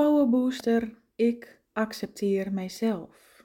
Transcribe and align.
Powerbooster, 0.00 0.94
ik 1.14 1.60
accepteer 1.72 2.52
mijzelf. 2.52 3.44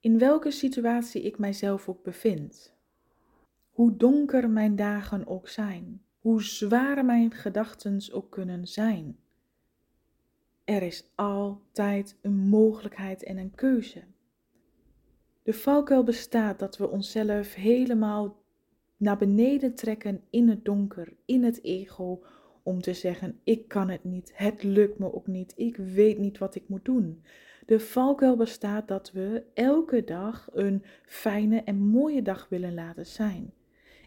In 0.00 0.18
welke 0.18 0.50
situatie 0.50 1.22
ik 1.22 1.38
mijzelf 1.38 1.88
ook 1.88 2.02
bevind. 2.02 2.74
Hoe 3.70 3.96
donker 3.96 4.50
mijn 4.50 4.76
dagen 4.76 5.26
ook 5.26 5.48
zijn, 5.48 6.02
hoe 6.18 6.42
zwaar 6.42 7.04
mijn 7.04 7.30
gedachten 7.30 8.12
ook 8.12 8.30
kunnen 8.30 8.66
zijn. 8.66 9.18
Er 10.64 10.82
is 10.82 11.10
altijd 11.14 12.16
een 12.22 12.36
mogelijkheid 12.36 13.22
en 13.22 13.36
een 13.36 13.54
keuze. 13.54 14.04
De 15.42 15.52
valkuil 15.52 16.04
bestaat 16.04 16.58
dat 16.58 16.76
we 16.76 16.88
onszelf 16.88 17.54
helemaal 17.54 18.42
naar 18.96 19.16
beneden 19.16 19.74
trekken 19.74 20.22
in 20.30 20.48
het 20.48 20.64
donker, 20.64 21.12
in 21.24 21.44
het 21.44 21.62
ego, 21.62 22.22
om 22.66 22.82
te 22.82 22.94
zeggen: 22.94 23.40
ik 23.44 23.68
kan 23.68 23.88
het 23.88 24.04
niet, 24.04 24.32
het 24.34 24.62
lukt 24.62 24.98
me 24.98 25.14
ook 25.14 25.26
niet, 25.26 25.52
ik 25.56 25.76
weet 25.76 26.18
niet 26.18 26.38
wat 26.38 26.54
ik 26.54 26.68
moet 26.68 26.84
doen. 26.84 27.22
De 27.66 27.80
valkuil 27.80 28.36
bestaat 28.36 28.88
dat 28.88 29.12
we 29.12 29.42
elke 29.54 30.04
dag 30.04 30.48
een 30.52 30.82
fijne 31.04 31.62
en 31.62 31.78
mooie 31.78 32.22
dag 32.22 32.46
willen 32.48 32.74
laten 32.74 33.06
zijn. 33.06 33.52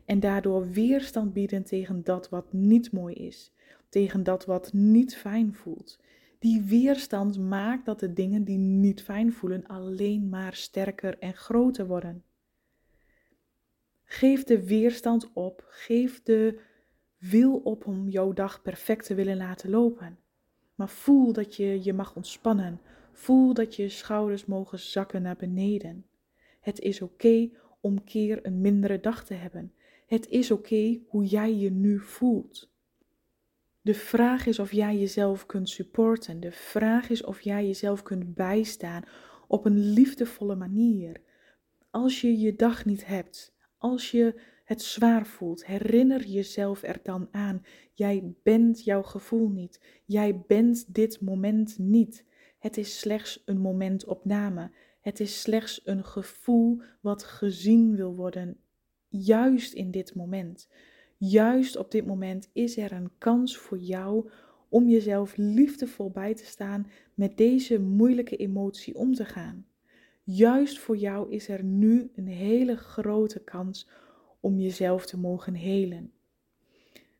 En 0.05 0.19
daardoor 0.19 0.71
weerstand 0.71 1.33
bieden 1.33 1.63
tegen 1.63 2.03
dat 2.03 2.29
wat 2.29 2.53
niet 2.53 2.91
mooi 2.91 3.15
is, 3.15 3.51
tegen 3.89 4.23
dat 4.23 4.45
wat 4.45 4.73
niet 4.73 5.15
fijn 5.15 5.53
voelt. 5.53 5.99
Die 6.39 6.61
weerstand 6.61 7.39
maakt 7.39 7.85
dat 7.85 7.99
de 7.99 8.13
dingen 8.13 8.43
die 8.43 8.57
niet 8.57 9.01
fijn 9.01 9.33
voelen 9.33 9.67
alleen 9.67 10.29
maar 10.29 10.53
sterker 10.53 11.17
en 11.19 11.33
groter 11.33 11.87
worden. 11.87 12.23
Geef 14.03 14.43
de 14.43 14.65
weerstand 14.65 15.29
op, 15.33 15.65
geef 15.67 16.23
de 16.23 16.59
wil 17.19 17.57
op 17.57 17.85
om 17.87 18.09
jouw 18.09 18.33
dag 18.33 18.61
perfect 18.61 19.05
te 19.05 19.15
willen 19.15 19.37
laten 19.37 19.69
lopen. 19.69 20.17
Maar 20.75 20.89
voel 20.89 21.33
dat 21.33 21.55
je 21.55 21.83
je 21.83 21.93
mag 21.93 22.15
ontspannen. 22.15 22.81
Voel 23.11 23.53
dat 23.53 23.75
je 23.75 23.89
schouders 23.89 24.45
mogen 24.45 24.79
zakken 24.79 25.21
naar 25.21 25.35
beneden. 25.35 26.05
Het 26.59 26.79
is 26.79 27.01
oké 27.01 27.49
om 27.79 28.03
keer 28.03 28.45
een 28.45 28.61
mindere 28.61 28.99
dag 28.99 29.25
te 29.25 29.33
hebben. 29.33 29.73
Het 30.07 30.27
is 30.27 30.51
oké 30.51 30.99
hoe 31.07 31.25
jij 31.25 31.55
je 31.55 31.71
nu 31.71 31.99
voelt. 31.99 32.69
De 33.81 33.93
vraag 33.93 34.45
is 34.45 34.59
of 34.59 34.71
jij 34.71 34.97
jezelf 34.97 35.45
kunt 35.45 35.69
supporten. 35.69 36.39
De 36.39 36.51
vraag 36.51 37.09
is 37.09 37.23
of 37.23 37.41
jij 37.41 37.65
jezelf 37.65 38.03
kunt 38.03 38.35
bijstaan 38.35 39.03
op 39.47 39.65
een 39.65 39.79
liefdevolle 39.93 40.55
manier. 40.55 41.21
Als 41.89 42.21
je 42.21 42.39
je 42.39 42.55
dag 42.55 42.85
niet 42.85 43.05
hebt, 43.05 43.53
als 43.77 44.11
je 44.11 44.41
het 44.69 44.81
zwaar 44.81 45.25
voelt, 45.25 45.65
herinner 45.65 46.25
jezelf 46.25 46.83
er 46.83 46.99
dan 47.03 47.27
aan. 47.31 47.65
Jij 47.93 48.33
bent 48.43 48.83
jouw 48.83 49.03
gevoel 49.03 49.49
niet. 49.49 49.81
Jij 50.05 50.43
bent 50.47 50.93
dit 50.93 51.21
moment 51.21 51.77
niet. 51.77 52.25
Het 52.59 52.77
is 52.77 52.99
slechts 52.99 53.41
een 53.45 53.59
momentopname. 53.59 54.71
Het 55.01 55.19
is 55.19 55.41
slechts 55.41 55.81
een 55.83 56.03
gevoel 56.03 56.81
wat 57.01 57.23
gezien 57.23 57.95
wil 57.95 58.15
worden, 58.15 58.57
juist 59.07 59.73
in 59.73 59.91
dit 59.91 60.15
moment. 60.15 60.67
Juist 61.17 61.75
op 61.75 61.91
dit 61.91 62.05
moment 62.05 62.49
is 62.53 62.77
er 62.77 62.91
een 62.91 63.11
kans 63.17 63.57
voor 63.57 63.77
jou 63.77 64.29
om 64.67 64.89
jezelf 64.89 65.37
liefdevol 65.37 66.09
bij 66.09 66.33
te 66.33 66.45
staan 66.45 66.87
met 67.13 67.37
deze 67.37 67.79
moeilijke 67.79 68.35
emotie 68.35 68.95
om 68.95 69.13
te 69.13 69.25
gaan. 69.25 69.65
Juist 70.23 70.79
voor 70.79 70.97
jou 70.97 71.31
is 71.31 71.47
er 71.47 71.63
nu 71.63 72.11
een 72.15 72.27
hele 72.27 72.77
grote 72.77 73.39
kans 73.39 73.87
om 74.39 74.59
jezelf 74.59 75.05
te 75.05 75.17
mogen 75.17 75.53
helen. 75.53 76.13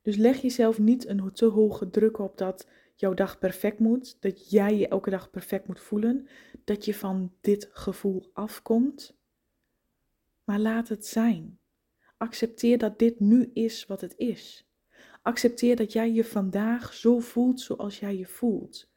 Dus 0.02 0.16
leg 0.16 0.42
jezelf 0.42 0.80
niet 0.80 1.08
een 1.08 1.34
te 1.34 1.46
hoge 1.46 1.90
druk 1.90 2.20
op 2.20 2.38
dat 2.38 2.68
jouw 2.96 3.14
dag 3.14 3.40
perfect 3.40 3.80
moet, 3.80 4.18
dat 4.20 4.50
jij 4.50 4.78
je 4.78 4.88
elke 4.88 5.10
dag 5.10 5.30
perfect 5.30 5.68
moet 5.68 5.80
voelen, 5.80 6.28
dat 6.64 6.86
je 6.86 6.94
van 6.94 7.34
dit 7.42 7.70
gevoel 7.72 8.30
afkomt. 8.34 9.18
Maar 10.44 10.60
laat 10.60 10.88
het 10.88 11.06
zijn. 11.06 11.60
Accepteer 12.18 12.78
dat 12.78 13.00
dit 13.00 13.20
nu 13.20 13.50
is 13.54 13.86
wat 13.86 14.02
het 14.02 14.18
is. 14.18 14.68
Accepteer 15.22 15.76
dat 15.76 15.94
jij 15.94 16.12
je 16.12 16.24
vandaag 16.24 16.94
zo 16.94 17.20
voelt 17.20 17.62
zoals 17.62 18.00
jij 18.00 18.18
je 18.18 18.26
voelt. 18.26 18.90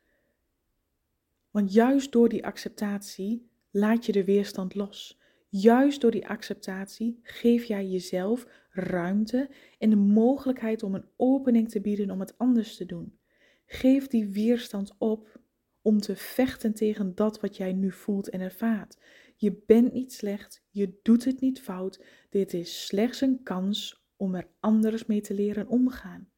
Want 1.51 1.73
juist 1.73 2.13
door 2.13 2.29
die 2.29 2.47
acceptatie 2.47 3.51
laat 3.71 4.07
je 4.07 4.13
de 4.13 4.25
weerstand 4.25 4.75
los. 4.75 5.21
Juist 5.55 6.01
door 6.01 6.11
die 6.11 6.29
acceptatie 6.29 7.21
geef 7.23 7.65
jij 7.65 7.87
jezelf 7.87 8.47
ruimte 8.71 9.51
en 9.79 9.91
de 9.91 9.97
mogelijkheid 9.97 10.83
om 10.83 10.95
een 10.95 11.09
opening 11.17 11.69
te 11.71 11.81
bieden 11.81 12.11
om 12.11 12.21
het 12.21 12.39
anders 12.39 12.77
te 12.77 12.87
doen. 12.87 13.19
Geef 13.67 14.07
die 14.07 14.29
weerstand 14.29 14.95
op 14.99 15.41
om 15.83 16.01
te 16.01 16.17
vechten 16.17 16.75
tegen 16.75 17.15
dat 17.15 17.41
wat 17.41 17.57
jij 17.57 17.73
nu 17.73 17.93
voelt 17.93 18.29
en 18.29 18.41
ervaart. 18.41 18.99
Je 19.37 19.63
bent 19.67 19.93
niet 19.93 20.13
slecht, 20.13 20.65
je 20.71 20.99
doet 21.03 21.25
het 21.25 21.41
niet 21.41 21.61
fout. 21.61 22.05
Dit 22.31 22.55
is 22.55 22.87
slechts 22.87 23.21
een 23.21 23.43
kans 23.43 24.07
om 24.17 24.35
er 24.35 24.49
anders 24.61 25.07
mee 25.07 25.21
te 25.21 25.35
leren 25.35 25.69
omgaan. 25.69 26.31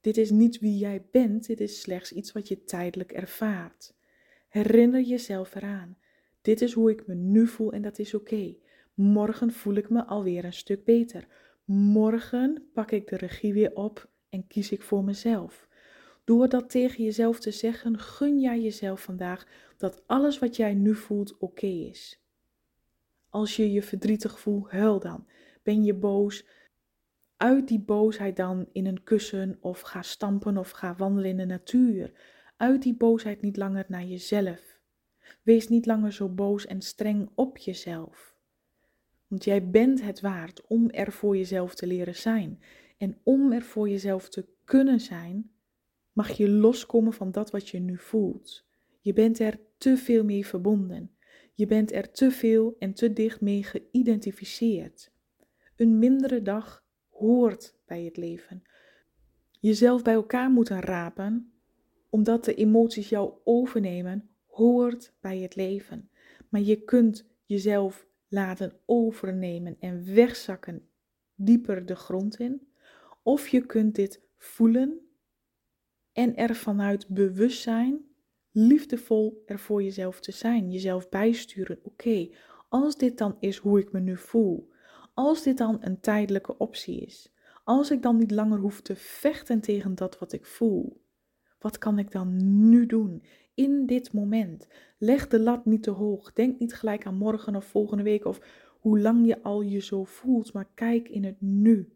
Dit 0.00 0.16
is 0.16 0.30
niet 0.30 0.58
wie 0.58 0.78
jij 0.78 1.06
bent, 1.10 1.46
dit 1.46 1.60
is 1.60 1.80
slechts 1.80 2.12
iets 2.12 2.32
wat 2.32 2.48
je 2.48 2.64
tijdelijk 2.64 3.12
ervaart. 3.12 3.94
Herinner 4.48 5.00
jezelf 5.00 5.54
eraan. 5.54 5.98
Dit 6.44 6.60
is 6.60 6.72
hoe 6.72 6.90
ik 6.90 7.06
me 7.06 7.14
nu 7.14 7.46
voel 7.46 7.72
en 7.72 7.82
dat 7.82 7.98
is 7.98 8.14
oké. 8.14 8.54
Morgen 8.94 9.52
voel 9.52 9.74
ik 9.74 9.90
me 9.90 10.04
alweer 10.04 10.44
een 10.44 10.52
stuk 10.52 10.84
beter. 10.84 11.26
Morgen 11.64 12.68
pak 12.72 12.90
ik 12.90 13.08
de 13.08 13.16
regie 13.16 13.52
weer 13.52 13.74
op 13.74 14.08
en 14.28 14.46
kies 14.46 14.72
ik 14.72 14.82
voor 14.82 15.04
mezelf. 15.04 15.68
Door 16.24 16.48
dat 16.48 16.70
tegen 16.70 17.04
jezelf 17.04 17.40
te 17.40 17.50
zeggen, 17.50 17.98
gun 17.98 18.40
jij 18.40 18.60
jezelf 18.60 19.02
vandaag 19.02 19.46
dat 19.76 20.02
alles 20.06 20.38
wat 20.38 20.56
jij 20.56 20.74
nu 20.74 20.94
voelt 20.94 21.38
oké 21.38 21.66
is. 21.66 22.20
Als 23.28 23.56
je 23.56 23.72
je 23.72 23.82
verdrietig 23.82 24.38
voelt, 24.38 24.70
huil 24.70 25.00
dan. 25.00 25.26
Ben 25.62 25.84
je 25.84 25.94
boos? 25.94 26.46
Uit 27.36 27.68
die 27.68 27.80
boosheid 27.80 28.36
dan 28.36 28.68
in 28.72 28.86
een 28.86 29.02
kussen 29.02 29.58
of 29.60 29.80
ga 29.80 30.02
stampen 30.02 30.56
of 30.56 30.70
ga 30.70 30.94
wandelen 30.96 31.30
in 31.30 31.36
de 31.36 31.46
natuur. 31.46 32.12
Uit 32.56 32.82
die 32.82 32.94
boosheid 32.96 33.40
niet 33.40 33.56
langer 33.56 33.84
naar 33.88 34.04
jezelf. 34.04 34.73
Wees 35.42 35.68
niet 35.68 35.86
langer 35.86 36.12
zo 36.12 36.28
boos 36.28 36.66
en 36.66 36.82
streng 36.82 37.30
op 37.34 37.58
jezelf. 37.58 38.36
Want 39.26 39.44
jij 39.44 39.70
bent 39.70 40.02
het 40.02 40.20
waard 40.20 40.66
om 40.66 40.90
er 40.90 41.12
voor 41.12 41.36
jezelf 41.36 41.74
te 41.74 41.86
leren 41.86 42.16
zijn. 42.16 42.62
En 42.98 43.18
om 43.22 43.52
er 43.52 43.62
voor 43.62 43.88
jezelf 43.88 44.28
te 44.28 44.46
kunnen 44.64 45.00
zijn, 45.00 45.50
mag 46.12 46.30
je 46.30 46.48
loskomen 46.48 47.12
van 47.12 47.32
dat 47.32 47.50
wat 47.50 47.68
je 47.68 47.78
nu 47.78 47.98
voelt. 47.98 48.66
Je 49.00 49.12
bent 49.12 49.38
er 49.38 49.60
te 49.78 49.96
veel 49.96 50.24
mee 50.24 50.46
verbonden. 50.46 51.10
Je 51.54 51.66
bent 51.66 51.92
er 51.92 52.10
te 52.10 52.30
veel 52.30 52.76
en 52.78 52.94
te 52.94 53.12
dicht 53.12 53.40
mee 53.40 53.62
geïdentificeerd. 53.62 55.12
Een 55.76 55.98
mindere 55.98 56.42
dag 56.42 56.84
hoort 57.10 57.76
bij 57.86 58.02
het 58.02 58.16
leven. 58.16 58.62
Jezelf 59.60 60.02
bij 60.02 60.14
elkaar 60.14 60.50
moeten 60.50 60.80
rapen, 60.80 61.52
omdat 62.10 62.44
de 62.44 62.54
emoties 62.54 63.08
jou 63.08 63.32
overnemen, 63.44 64.28
hoort 64.54 65.12
bij 65.20 65.38
het 65.38 65.56
leven. 65.56 66.10
Maar 66.48 66.60
je 66.60 66.84
kunt 66.84 67.26
jezelf 67.44 68.06
laten 68.28 68.72
overnemen 68.86 69.76
en 69.80 70.14
wegzakken 70.14 70.88
dieper 71.34 71.86
de 71.86 71.96
grond 71.96 72.38
in. 72.38 72.68
Of 73.22 73.48
je 73.48 73.66
kunt 73.66 73.94
dit 73.94 74.20
voelen 74.36 75.00
en 76.12 76.36
er 76.36 76.54
vanuit 76.54 77.08
bewustzijn 77.08 78.04
liefdevol 78.50 79.42
er 79.46 79.58
voor 79.58 79.82
jezelf 79.82 80.20
te 80.20 80.32
zijn. 80.32 80.70
Jezelf 80.70 81.08
bijsturen. 81.08 81.78
Oké, 81.82 82.28
als 82.68 82.96
dit 82.96 83.18
dan 83.18 83.36
is 83.40 83.56
hoe 83.56 83.78
ik 83.78 83.92
me 83.92 84.00
nu 84.00 84.16
voel. 84.16 84.72
Als 85.14 85.42
dit 85.42 85.58
dan 85.58 85.76
een 85.80 86.00
tijdelijke 86.00 86.58
optie 86.58 87.00
is. 87.00 87.32
Als 87.64 87.90
ik 87.90 88.02
dan 88.02 88.16
niet 88.16 88.30
langer 88.30 88.58
hoef 88.58 88.80
te 88.80 88.96
vechten 88.96 89.60
tegen 89.60 89.94
dat 89.94 90.18
wat 90.18 90.32
ik 90.32 90.46
voel. 90.46 91.03
Wat 91.64 91.78
kan 91.78 91.98
ik 91.98 92.10
dan 92.10 92.36
nu 92.68 92.86
doen? 92.86 93.22
in 93.54 93.86
dit 93.86 94.12
moment. 94.12 94.68
Leg 94.98 95.28
de 95.28 95.40
lat 95.40 95.64
niet 95.64 95.82
te 95.82 95.90
hoog. 95.90 96.32
Denk 96.32 96.58
niet 96.58 96.74
gelijk 96.74 97.06
aan 97.06 97.16
morgen 97.16 97.56
of 97.56 97.64
volgende 97.64 98.02
week 98.02 98.24
of 98.24 98.40
hoe 98.80 99.00
lang 99.00 99.26
je 99.26 99.42
al 99.42 99.62
je 99.62 99.80
zo 99.80 100.04
voelt, 100.04 100.52
maar 100.52 100.68
kijk 100.74 101.08
in 101.08 101.24
het 101.24 101.40
nu. 101.40 101.88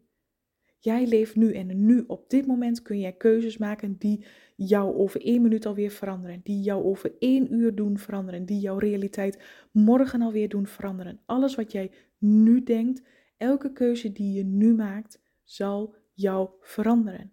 Jij 0.77 1.07
leeft 1.07 1.35
nu 1.35 1.53
en 1.53 1.85
nu 1.85 2.03
op 2.07 2.29
dit 2.29 2.47
moment 2.47 2.81
kun 2.81 2.99
jij 2.99 3.13
keuzes 3.13 3.57
maken 3.57 3.95
die 3.97 4.25
jou 4.55 4.95
over 4.95 5.21
één 5.21 5.41
minuut 5.41 5.65
alweer 5.65 5.91
veranderen, 5.91 6.39
die 6.43 6.61
jou 6.61 6.83
over 6.83 7.15
één 7.19 7.53
uur 7.53 7.75
doen 7.75 7.97
veranderen, 7.97 8.45
die 8.45 8.59
jouw 8.59 8.77
realiteit 8.77 9.41
morgen 9.71 10.21
alweer 10.21 10.49
doen 10.49 10.67
veranderen. 10.67 11.19
Alles 11.25 11.55
wat 11.55 11.71
jij 11.71 11.91
nu 12.17 12.63
denkt, 12.63 13.01
elke 13.37 13.71
keuze 13.71 14.11
die 14.11 14.33
je 14.33 14.43
nu 14.43 14.73
maakt, 14.75 15.21
zal 15.43 15.95
jou 16.13 16.49
veranderen. 16.61 17.31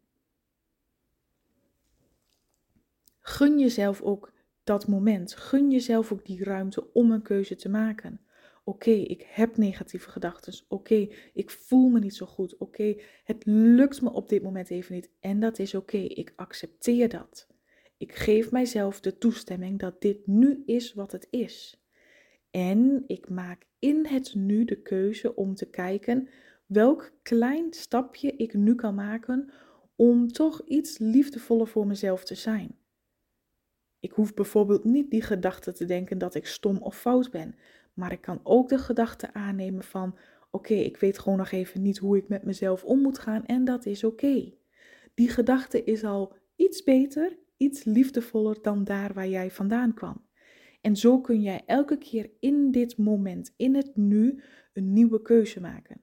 Gun 3.29 3.59
jezelf 3.59 4.03
ook 4.03 4.33
dat 4.65 4.89
moment. 4.89 5.35
Gun 5.35 5.71
jezelf 5.71 6.13
ook 6.13 6.25
die 6.25 6.45
ruimte 6.45 6.93
om 6.93 7.11
een 7.11 7.23
keuze 7.23 7.57
te 7.57 7.69
maken. 7.69 8.21
Oké, 8.65 8.91
ik 8.91 9.27
heb 9.29 9.57
negatieve 9.57 10.11
gedachten. 10.11 10.55
Oké, 10.69 11.09
ik 11.33 11.51
voel 11.51 11.89
me 11.89 11.99
niet 11.99 12.15
zo 12.15 12.27
goed. 12.27 12.57
Oké, 12.57 12.97
het 13.25 13.43
lukt 13.47 14.03
me 14.03 14.13
op 14.13 14.29
dit 14.29 14.43
moment 14.43 14.71
even 14.71 14.95
niet. 14.95 15.11
En 15.21 15.41
dat 15.41 15.59
is 15.59 15.75
oké. 15.75 15.97
Ik 15.97 16.33
accepteer 16.37 17.09
dat. 17.09 17.47
Ik 17.97 18.15
geef 18.15 18.51
mijzelf 18.51 19.01
de 19.01 19.19
toestemming 19.19 19.79
dat 19.79 20.01
dit 20.01 20.27
nu 20.27 20.63
is 20.67 20.95
wat 20.95 21.13
het 21.13 21.27
is. 21.31 21.83
En 22.51 23.05
ik 23.07 23.29
maak 23.29 23.67
in 23.79 24.07
het 24.07 24.35
nu 24.35 24.65
de 24.65 24.83
keuze 24.83 25.35
om 25.35 25.55
te 25.55 25.71
kijken 25.71 26.29
welk 26.67 27.13
klein 27.23 27.73
stapje 27.73 28.33
ik 28.37 28.55
nu 28.55 28.75
kan 28.75 28.95
maken 28.95 29.53
om 29.97 30.29
toch 30.29 30.63
iets 30.67 30.99
liefdevoller 30.99 31.69
voor 31.69 31.87
mezelf 31.87 32.25
te 32.25 32.35
zijn. 32.35 32.85
Ik 34.01 34.13
hoef 34.13 34.35
bijvoorbeeld 34.35 34.85
niet 34.85 35.11
die 35.11 35.23
gedachte 35.23 35.73
te 35.73 35.85
denken 35.85 36.19
dat 36.19 36.35
ik 36.35 36.47
stom 36.47 36.77
of 36.77 36.99
fout 36.99 37.31
ben, 37.31 37.55
maar 37.95 38.13
ik 38.13 38.21
kan 38.21 38.41
ook 38.43 38.69
de 38.69 38.79
gedachte 38.79 39.33
aannemen 39.33 39.85
van: 39.85 40.19
oké, 40.51 40.75
ik 40.75 40.97
weet 40.97 41.19
gewoon 41.19 41.39
nog 41.39 41.51
even 41.51 41.83
niet 41.83 41.99
hoe 41.99 42.17
ik 42.17 42.29
met 42.29 42.45
mezelf 42.45 42.85
om 42.85 43.01
moet 43.01 43.19
gaan 43.19 43.45
en 43.45 43.65
dat 43.65 43.87
is 43.87 44.05
oké. 44.05 44.53
Die 45.15 45.29
gedachte 45.29 45.85
is 45.85 46.05
al 46.05 46.37
iets 46.57 46.83
beter, 46.83 47.39
iets 47.57 47.85
liefdevoller 47.85 48.63
dan 48.63 48.85
daar 48.85 49.15
waar 49.15 49.29
jij 49.29 49.51
vandaan 49.51 49.95
kwam. 49.95 50.25
En 50.81 50.97
zo 50.97 51.21
kun 51.21 51.43
jij 51.43 51.63
elke 51.67 51.99
keer 51.99 52.31
in 52.41 52.71
dit 52.71 52.97
moment, 52.97 53.55
in 53.57 53.75
het 53.75 53.97
nu, 53.97 54.43
een 54.73 54.93
nieuwe 54.93 55.23
keuze 55.23 55.61
maken. 55.61 56.01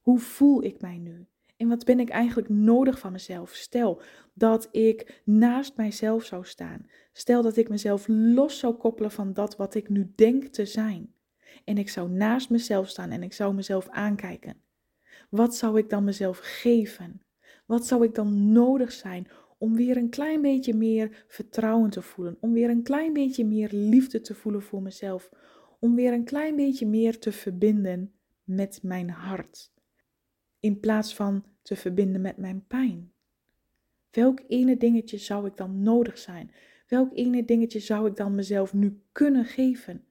Hoe 0.00 0.18
voel 0.18 0.64
ik 0.64 0.80
mij 0.80 0.98
nu? 0.98 1.26
En 1.64 1.70
wat 1.70 1.84
ben 1.84 2.00
ik 2.00 2.08
eigenlijk 2.08 2.48
nodig 2.48 2.98
van 2.98 3.12
mezelf? 3.12 3.54
Stel 3.54 4.00
dat 4.34 4.68
ik 4.70 5.22
naast 5.24 5.76
mijzelf 5.76 6.24
zou 6.24 6.44
staan. 6.44 6.86
Stel 7.12 7.42
dat 7.42 7.56
ik 7.56 7.68
mezelf 7.68 8.04
los 8.08 8.58
zou 8.58 8.74
koppelen 8.74 9.10
van 9.10 9.32
dat 9.32 9.56
wat 9.56 9.74
ik 9.74 9.88
nu 9.88 10.12
denk 10.14 10.44
te 10.44 10.66
zijn. 10.66 11.14
En 11.64 11.78
ik 11.78 11.88
zou 11.88 12.10
naast 12.10 12.50
mezelf 12.50 12.88
staan 12.88 13.10
en 13.10 13.22
ik 13.22 13.32
zou 13.32 13.54
mezelf 13.54 13.88
aankijken. 13.88 14.56
Wat 15.30 15.56
zou 15.56 15.78
ik 15.78 15.90
dan 15.90 16.04
mezelf 16.04 16.38
geven? 16.42 17.20
Wat 17.66 17.86
zou 17.86 18.04
ik 18.04 18.14
dan 18.14 18.52
nodig 18.52 18.92
zijn 18.92 19.28
om 19.58 19.76
weer 19.76 19.96
een 19.96 20.10
klein 20.10 20.42
beetje 20.42 20.74
meer 20.74 21.24
vertrouwen 21.28 21.90
te 21.90 22.02
voelen? 22.02 22.36
Om 22.40 22.52
weer 22.52 22.70
een 22.70 22.82
klein 22.82 23.12
beetje 23.12 23.44
meer 23.44 23.68
liefde 23.72 24.20
te 24.20 24.34
voelen 24.34 24.62
voor 24.62 24.82
mezelf? 24.82 25.30
Om 25.80 25.94
weer 25.94 26.12
een 26.12 26.24
klein 26.24 26.56
beetje 26.56 26.86
meer 26.86 27.18
te 27.18 27.32
verbinden 27.32 28.12
met 28.44 28.80
mijn 28.82 29.10
hart? 29.10 29.72
in 30.64 30.80
plaats 30.80 31.14
van 31.14 31.44
te 31.64 31.76
verbinden 31.76 32.20
met 32.20 32.36
mijn 32.36 32.66
pijn? 32.66 33.12
Welk 34.10 34.40
ene 34.48 34.76
dingetje 34.76 35.18
zou 35.18 35.46
ik 35.46 35.56
dan 35.56 35.82
nodig 35.82 36.18
zijn? 36.18 36.50
Welk 36.88 37.12
ene 37.12 37.44
dingetje 37.44 37.80
zou 37.80 38.08
ik 38.08 38.16
dan 38.16 38.34
mezelf 38.34 38.72
nu 38.72 39.02
kunnen 39.12 39.44
geven? 39.44 40.04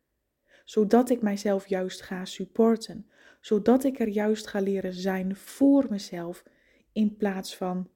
Zodat 0.66 1.10
ik 1.10 1.22
mijzelf 1.22 1.68
juist 1.68 2.02
ga 2.02 2.26
supporten. 2.26 3.08
Zodat 3.42 3.84
ik 3.84 4.00
er 4.00 4.08
juist 4.08 4.48
ga 4.48 4.60
leren 4.60 4.94
zijn 4.94 5.36
voor 5.36 5.86
mezelf. 5.90 6.44
In 6.92 7.16
plaats 7.16 7.58
van 7.58 7.90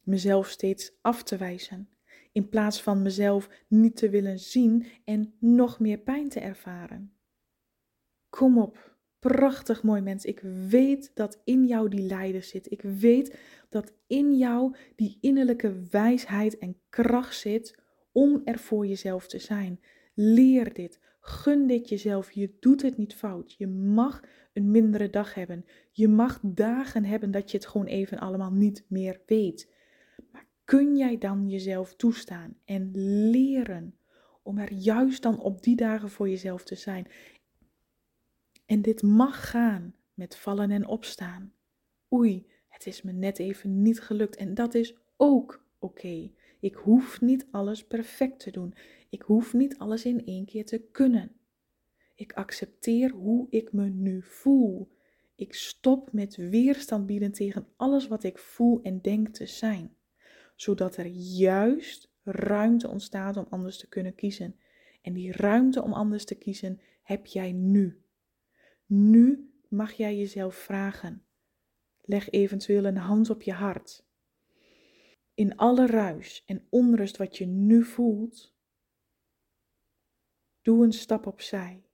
mezelf 0.00 0.48
steeds 0.48 0.92
af 1.00 1.22
te 1.22 1.36
wijzen. 1.36 1.88
In 2.32 2.48
plaats 2.48 2.82
van 2.82 3.02
mezelf 3.02 3.48
niet 3.68 3.96
te 3.96 4.08
willen 4.08 4.38
zien 4.38 4.86
en 5.04 5.34
nog 5.38 5.80
meer 5.80 5.98
pijn 5.98 6.28
te 6.28 6.40
ervaren. 6.40 7.12
Kom 8.28 8.58
op 8.58 8.93
prachtig 9.30 9.82
mooi 9.82 10.00
mens. 10.00 10.24
Ik 10.24 10.40
weet 10.68 11.10
dat 11.14 11.40
in 11.44 11.66
jou 11.66 11.88
die 11.88 12.06
lijden 12.06 12.44
zit. 12.44 12.70
Ik 12.70 12.82
weet 12.82 13.38
dat 13.68 13.92
in 14.06 14.36
jou 14.36 14.74
die 14.96 15.18
innerlijke 15.20 15.74
wijsheid 15.90 16.58
en 16.58 16.76
kracht 16.88 17.36
zit 17.36 17.78
om 18.12 18.40
er 18.44 18.58
voor 18.58 18.86
jezelf 18.86 19.26
te 19.26 19.38
zijn. 19.38 19.80
Leer 20.14 20.72
dit. 20.72 21.00
Gun 21.20 21.66
dit 21.66 21.88
jezelf. 21.88 22.30
Je 22.30 22.56
doet 22.60 22.82
het 22.82 22.96
niet 22.96 23.14
fout. 23.14 23.54
Je 23.58 23.66
mag 23.66 24.22
een 24.52 24.70
mindere 24.70 25.10
dag 25.10 25.34
hebben. 25.34 25.64
Je 25.92 26.08
mag 26.08 26.40
dagen 26.42 27.04
hebben 27.04 27.30
dat 27.30 27.50
je 27.50 27.56
het 27.56 27.66
gewoon 27.66 27.86
even 27.86 28.18
allemaal 28.18 28.52
niet 28.52 28.84
meer 28.88 29.20
weet. 29.26 29.72
Maar 30.32 30.46
kun 30.64 30.96
jij 30.96 31.18
dan 31.18 31.48
jezelf 31.48 31.94
toestaan 31.94 32.56
en 32.64 32.90
leren 33.30 33.94
om 34.42 34.58
er 34.58 34.72
juist 34.72 35.22
dan 35.22 35.40
op 35.40 35.62
die 35.62 35.76
dagen 35.76 36.10
voor 36.10 36.28
jezelf 36.28 36.64
te 36.64 36.74
zijn? 36.74 37.06
En 38.74 38.82
dit 38.82 39.02
mag 39.02 39.50
gaan 39.50 39.94
met 40.14 40.36
vallen 40.36 40.70
en 40.70 40.86
opstaan. 40.86 41.52
Oei, 42.12 42.46
het 42.68 42.86
is 42.86 43.02
me 43.02 43.12
net 43.12 43.38
even 43.38 43.82
niet 43.82 44.00
gelukt 44.00 44.36
en 44.36 44.54
dat 44.54 44.74
is 44.74 44.96
ook 45.16 45.64
oké. 45.78 46.30
Ik 46.60 46.74
hoef 46.74 47.20
niet 47.20 47.46
alles 47.50 47.86
perfect 47.86 48.40
te 48.40 48.50
doen. 48.50 48.74
Ik 49.08 49.22
hoef 49.22 49.52
niet 49.52 49.78
alles 49.78 50.04
in 50.04 50.26
één 50.26 50.44
keer 50.44 50.64
te 50.64 50.78
kunnen. 50.78 51.32
Ik 52.14 52.32
accepteer 52.32 53.10
hoe 53.10 53.46
ik 53.50 53.72
me 53.72 53.88
nu 53.88 54.22
voel. 54.22 54.88
Ik 55.34 55.54
stop 55.54 56.12
met 56.12 56.36
weerstand 56.36 57.06
bieden 57.06 57.32
tegen 57.32 57.66
alles 57.76 58.08
wat 58.08 58.22
ik 58.22 58.38
voel 58.38 58.82
en 58.82 59.00
denk 59.00 59.28
te 59.28 59.46
zijn, 59.46 59.96
zodat 60.56 60.96
er 60.96 61.06
juist 61.36 62.10
ruimte 62.24 62.88
ontstaat 62.88 63.36
om 63.36 63.46
anders 63.50 63.78
te 63.78 63.88
kunnen 63.88 64.14
kiezen. 64.14 64.56
En 65.02 65.12
die 65.12 65.32
ruimte 65.32 65.82
om 65.82 65.92
anders 65.92 66.24
te 66.24 66.34
kiezen 66.34 66.80
heb 67.02 67.26
jij 67.26 67.52
nu. 67.52 68.03
Nu 68.86 69.52
mag 69.68 69.92
jij 69.92 70.16
jezelf 70.16 70.54
vragen. 70.54 71.26
Leg 72.00 72.30
eventueel 72.30 72.84
een 72.84 72.96
hand 72.96 73.30
op 73.30 73.42
je 73.42 73.52
hart. 73.52 74.06
In 75.34 75.56
alle 75.56 75.86
ruis 75.86 76.44
en 76.46 76.66
onrust 76.70 77.16
wat 77.16 77.36
je 77.36 77.46
nu 77.46 77.84
voelt, 77.84 78.54
doe 80.62 80.84
een 80.84 80.92
stap 80.92 81.26
opzij. 81.26 81.84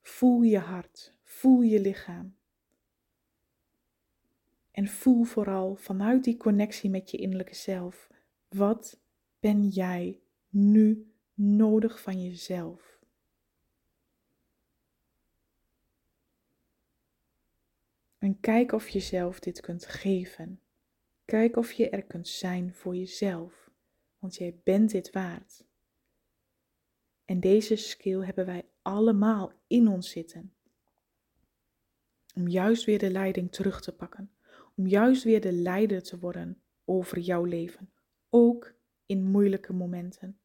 Voel 0.00 0.42
je 0.42 0.58
hart, 0.58 1.16
voel 1.22 1.60
je 1.60 1.80
lichaam. 1.80 2.36
En 4.70 4.88
voel 4.88 5.24
vooral 5.24 5.74
vanuit 5.76 6.24
die 6.24 6.36
connectie 6.36 6.90
met 6.90 7.10
je 7.10 7.16
innerlijke 7.16 7.54
zelf, 7.54 8.10
wat 8.48 9.00
ben 9.40 9.68
jij 9.68 10.20
nu 10.48 11.12
nodig 11.34 12.00
van 12.00 12.22
jezelf? 12.22 12.87
En 18.18 18.40
kijk 18.40 18.72
of 18.72 18.88
je 18.88 19.00
zelf 19.00 19.40
dit 19.40 19.60
kunt 19.60 19.86
geven. 19.86 20.60
Kijk 21.24 21.56
of 21.56 21.72
je 21.72 21.90
er 21.90 22.04
kunt 22.04 22.28
zijn 22.28 22.74
voor 22.74 22.96
jezelf, 22.96 23.70
want 24.18 24.36
jij 24.36 24.60
bent 24.64 24.90
dit 24.90 25.10
waard. 25.10 25.66
En 27.24 27.40
deze 27.40 27.76
skill 27.76 28.24
hebben 28.24 28.46
wij 28.46 28.68
allemaal 28.82 29.52
in 29.66 29.88
ons 29.88 30.10
zitten. 30.10 30.54
Om 32.34 32.48
juist 32.48 32.84
weer 32.84 32.98
de 32.98 33.10
leiding 33.10 33.52
terug 33.52 33.80
te 33.80 33.92
pakken. 33.92 34.30
Om 34.76 34.86
juist 34.86 35.22
weer 35.22 35.40
de 35.40 35.52
leider 35.52 36.02
te 36.02 36.18
worden 36.18 36.62
over 36.84 37.18
jouw 37.18 37.44
leven. 37.44 37.92
Ook 38.28 38.74
in 39.06 39.24
moeilijke 39.24 39.72
momenten. 39.72 40.38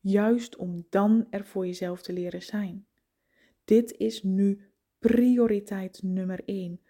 Juist 0.00 0.56
om 0.56 0.86
dan 0.88 1.26
er 1.30 1.44
voor 1.44 1.66
jezelf 1.66 2.02
te 2.02 2.12
leren 2.12 2.42
zijn. 2.42 2.86
Dit 3.64 3.92
is 3.96 4.22
nu 4.22 4.72
prioriteit 4.98 6.02
nummer 6.02 6.42
1. 6.44 6.80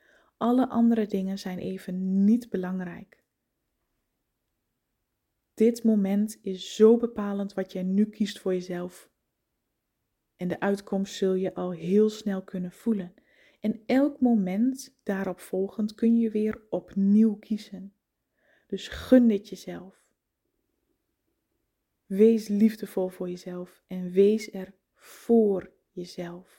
Alle 0.40 0.68
andere 0.68 1.06
dingen 1.06 1.38
zijn 1.38 1.58
even 1.58 2.24
niet 2.24 2.50
belangrijk. 2.50 3.22
Dit 5.54 5.84
moment 5.84 6.38
is 6.42 6.74
zo 6.74 6.96
bepalend 6.96 7.52
wat 7.52 7.72
jij 7.72 7.82
nu 7.82 8.04
kiest 8.04 8.38
voor 8.38 8.52
jezelf. 8.52 9.10
En 10.36 10.48
de 10.48 10.60
uitkomst 10.60 11.14
zul 11.14 11.34
je 11.34 11.54
al 11.54 11.70
heel 11.70 12.10
snel 12.10 12.42
kunnen 12.42 12.72
voelen. 12.72 13.14
En 13.60 13.82
elk 13.86 14.20
moment 14.20 14.96
daarop 15.02 15.40
volgend 15.40 15.94
kun 15.94 16.18
je 16.18 16.30
weer 16.30 16.62
opnieuw 16.70 17.34
kiezen. 17.34 17.94
Dus 18.66 18.88
gun 18.88 19.28
dit 19.28 19.48
jezelf. 19.48 20.04
Wees 22.06 22.48
liefdevol 22.48 23.08
voor 23.08 23.28
jezelf 23.28 23.82
en 23.86 24.10
wees 24.10 24.52
er 24.52 24.74
voor 24.94 25.72
jezelf. 25.90 26.58